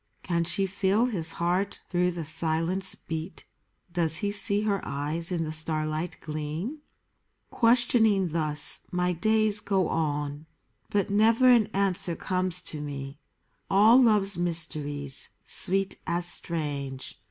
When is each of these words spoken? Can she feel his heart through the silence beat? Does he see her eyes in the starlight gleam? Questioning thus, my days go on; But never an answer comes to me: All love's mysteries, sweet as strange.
Can 0.23 0.45
she 0.45 0.65
feel 0.65 1.05
his 1.05 1.33
heart 1.33 1.81
through 1.91 2.09
the 2.13 2.25
silence 2.25 2.95
beat? 2.95 3.45
Does 3.93 4.15
he 4.15 4.31
see 4.31 4.61
her 4.61 4.81
eyes 4.83 5.31
in 5.31 5.43
the 5.43 5.53
starlight 5.53 6.17
gleam? 6.21 6.79
Questioning 7.51 8.29
thus, 8.29 8.87
my 8.91 9.13
days 9.13 9.59
go 9.59 9.89
on; 9.89 10.47
But 10.89 11.11
never 11.11 11.47
an 11.51 11.67
answer 11.67 12.15
comes 12.15 12.61
to 12.61 12.81
me: 12.81 13.19
All 13.69 14.01
love's 14.01 14.39
mysteries, 14.39 15.29
sweet 15.43 15.99
as 16.07 16.25
strange. 16.25 17.19